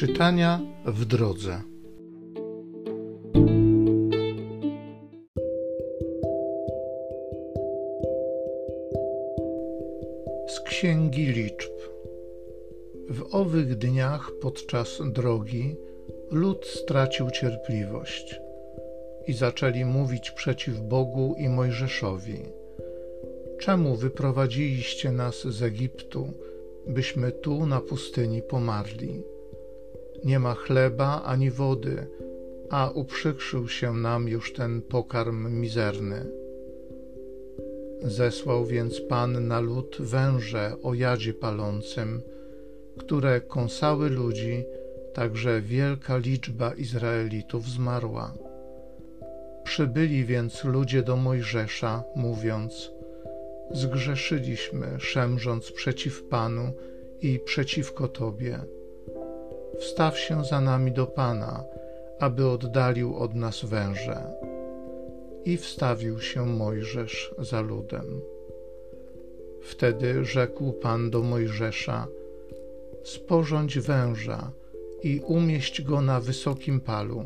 [0.00, 1.62] Czytania w drodze.
[10.48, 11.72] Z Księgi Liczb.
[13.10, 15.76] W owych dniach podczas drogi
[16.30, 18.40] lud stracił cierpliwość
[19.26, 22.42] i zaczęli mówić przeciw Bogu i Mojżeszowi.
[23.58, 26.32] Czemu wyprowadziliście nas z Egiptu,
[26.86, 29.39] byśmy tu na pustyni pomarli?
[30.24, 32.06] Nie ma chleba ani wody,
[32.70, 36.26] a uprzykrzył się nam już ten pokarm mizerny.
[38.02, 42.22] Zesłał więc Pan na lud węże o jadzie palącym,
[42.98, 44.64] które kąsały ludzi,
[45.14, 48.34] także wielka liczba Izraelitów zmarła.
[49.64, 52.92] Przybyli więc ludzie do Mojżesza, mówiąc:
[53.70, 56.72] Zgrzeszyliśmy, szemrząc przeciw Panu
[57.20, 58.58] i przeciwko Tobie.
[59.80, 61.64] Wstaw się za nami do Pana,
[62.18, 64.26] aby oddalił od nas węże.
[65.44, 68.20] I wstawił się Mojżesz za ludem.
[69.62, 72.06] Wtedy rzekł Pan do Mojżesza:
[73.04, 74.50] Sporządź węża
[75.02, 77.24] i umieść go na wysokim palu.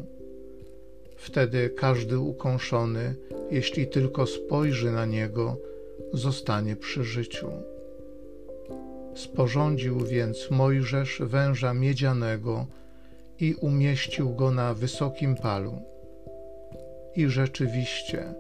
[1.17, 3.15] Wtedy każdy ukąszony,
[3.51, 5.57] jeśli tylko spojrzy na niego,
[6.13, 7.51] zostanie przy życiu.
[9.15, 12.67] Sporządził więc Mojżesz węża miedzianego
[13.41, 15.83] i umieścił go na wysokim palu.
[17.17, 18.35] I rzeczywiście,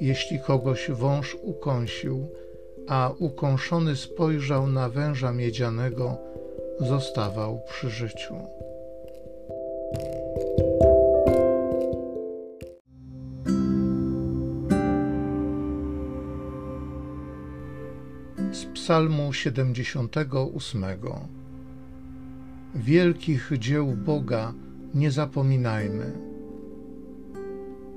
[0.00, 2.28] jeśli kogoś wąż ukąsił,
[2.88, 6.16] a ukąszony spojrzał na węża miedzianego,
[6.80, 8.34] zostawał przy życiu.
[18.52, 20.84] Z Psalmu 78
[22.74, 24.52] Wielkich dzieł Boga
[24.94, 26.12] nie zapominajmy.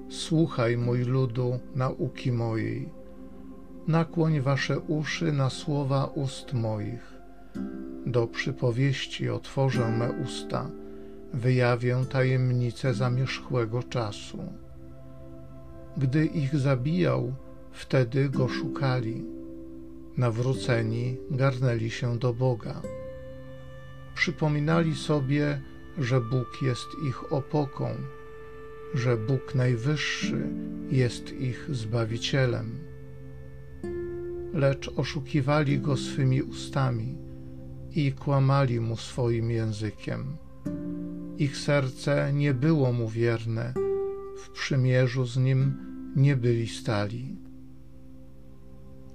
[0.10, 2.90] Słuchaj, mój ludu, nauki mojej.
[3.88, 7.20] Nakłoń wasze uszy na słowa ust moich.
[8.06, 10.70] Do przypowieści otworzę me usta,
[11.34, 14.40] wyjawię tajemnice zamierzchłego czasu.
[15.98, 17.34] Gdy ich zabijał,
[17.72, 19.39] wtedy go szukali.
[20.20, 22.82] Nawróceni garnęli się do Boga.
[24.16, 25.62] Przypominali sobie,
[25.98, 27.96] że Bóg jest ich opoką,
[28.94, 30.50] że Bóg Najwyższy
[30.92, 32.80] jest ich Zbawicielem.
[34.54, 37.18] Lecz oszukiwali go swymi ustami
[37.96, 40.38] i kłamali mu swoim językiem.
[41.38, 43.74] Ich serce nie było mu wierne,
[44.38, 45.78] w przymierzu z nim
[46.16, 47.39] nie byli stali.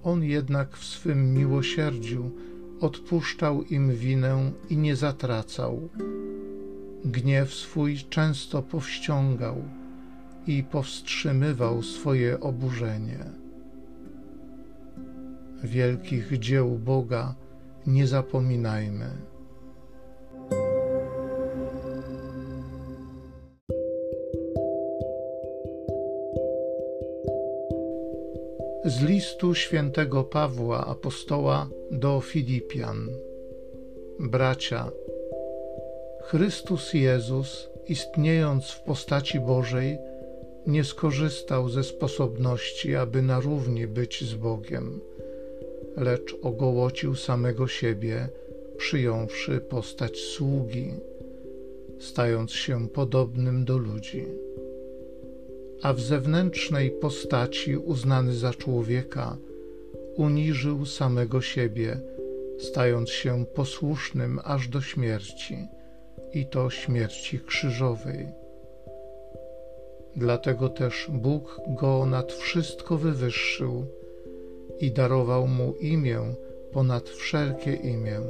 [0.04, 2.30] On jednak w swym miłosierdziu
[2.80, 5.88] odpuszczał im winę i nie zatracał.
[7.04, 9.56] Gniew swój często powściągał
[10.46, 13.18] i powstrzymywał swoje oburzenie.
[15.62, 17.34] Wielkich dzieł Boga
[17.86, 19.33] nie zapominajmy.
[28.86, 33.08] Z listu świętego Pawła apostoła do Filipian.
[34.18, 34.90] Bracia,
[36.22, 39.98] Chrystus Jezus, istniejąc w postaci Bożej,
[40.66, 45.00] nie skorzystał ze sposobności, aby na równi być z Bogiem,
[45.96, 48.28] lecz ogołocił samego siebie,
[48.76, 50.92] przyjąwszy postać sługi,
[51.98, 54.26] stając się podobnym do ludzi
[55.82, 59.36] a w zewnętrznej postaci uznany za człowieka,
[60.16, 62.00] uniżył samego siebie,
[62.58, 65.68] stając się posłusznym aż do śmierci,
[66.34, 68.28] i to śmierci krzyżowej.
[70.16, 73.86] Dlatego też Bóg go nad wszystko wywyższył
[74.80, 76.20] i darował mu imię
[76.72, 78.20] ponad wszelkie imię,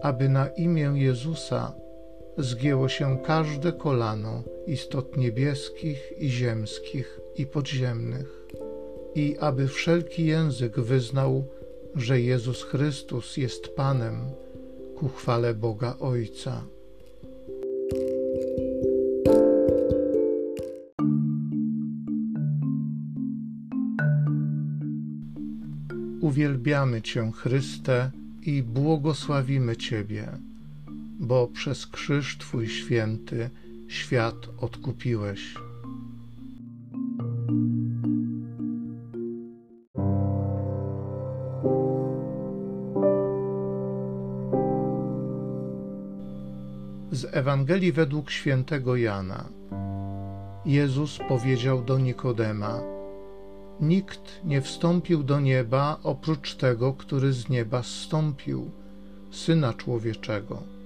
[0.00, 1.72] aby na imię Jezusa
[2.42, 8.46] zgięło się każde kolano istot niebieskich i ziemskich i podziemnych,
[9.14, 11.44] i aby wszelki język wyznał,
[11.94, 14.16] że Jezus Chrystus jest Panem
[14.96, 16.64] ku chwale Boga Ojca.
[26.20, 28.10] Uwielbiamy Cię, Chryste,
[28.42, 30.49] i błogosławimy Ciebie
[31.20, 33.50] bo przez krzyż Twój święty
[33.88, 35.54] świat odkupiłeś.
[47.12, 49.44] Z Ewangelii według świętego Jana.
[50.66, 52.80] Jezus powiedział do Nikodema:
[53.80, 58.70] Nikt nie wstąpił do nieba oprócz tego, który z nieba zstąpił,
[59.30, 60.79] syna człowieczego.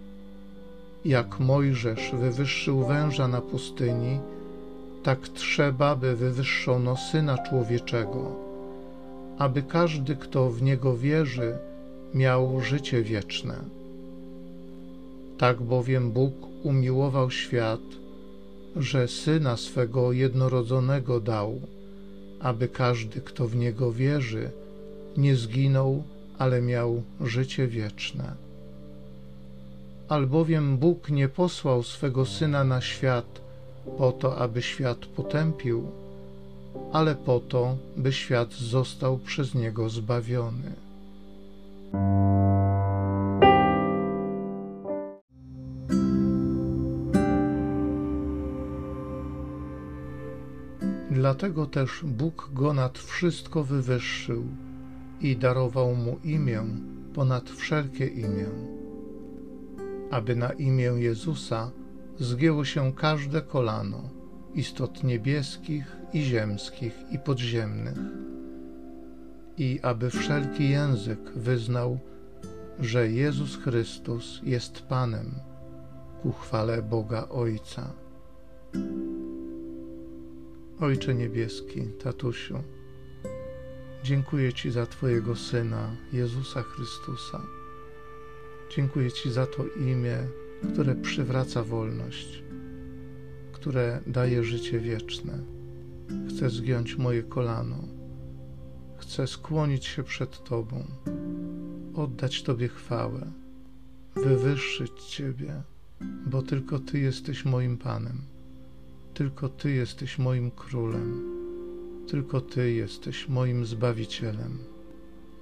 [1.05, 4.21] Jak Mojżesz wywyższył węża na pustyni,
[5.03, 8.37] tak trzeba, by wywyższono syna człowieczego,
[9.39, 11.59] aby każdy, kto w niego wierzy,
[12.15, 13.55] miał życie wieczne.
[15.39, 17.81] Tak bowiem Bóg umiłował świat,
[18.77, 21.61] że syna swego jednorodzonego dał,
[22.41, 24.51] aby każdy, kto w niego wierzy,
[25.17, 26.03] nie zginął,
[26.39, 28.45] ale miał życie wieczne.
[30.09, 33.41] Albowiem Bóg nie posłał swego syna na świat
[33.99, 35.87] po to, aby świat potępił,
[36.93, 40.73] ale po to, by świat został przez niego zbawiony.
[51.11, 54.45] Dlatego też Bóg go nad wszystko wywyższył
[55.21, 56.63] i darował mu imię
[57.15, 58.47] ponad wszelkie imię,
[60.11, 61.71] aby na imię Jezusa
[62.19, 64.11] zgięło się każde kolano
[64.55, 67.99] istot niebieskich i ziemskich i podziemnych,
[69.59, 71.99] i aby wszelki język wyznał,
[72.81, 75.35] że Jezus Chrystus jest Panem
[76.23, 77.91] ku chwale Boga Ojca.
[80.81, 82.63] Ojcze Niebieski, Tatusiu,
[84.03, 87.64] dziękuję Ci za Twojego Syna, Jezusa Chrystusa.
[88.71, 90.19] Dziękuję Ci za to imię,
[90.73, 92.45] które przywraca wolność,
[93.53, 95.39] które daje życie wieczne.
[96.29, 97.79] Chcę zgiąć moje kolano,
[98.97, 100.85] chcę skłonić się przed Tobą,
[101.95, 103.33] oddać Tobie chwałę,
[104.17, 105.63] wywyższyć Ciebie,
[106.27, 108.21] bo tylko Ty jesteś moim Panem.
[109.15, 111.23] Tylko Ty jesteś moim królem,
[112.09, 114.59] tylko Ty jesteś moim zbawicielem.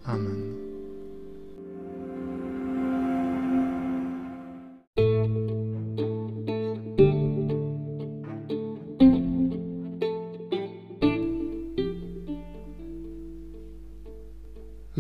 [0.05, 0.72] Amen.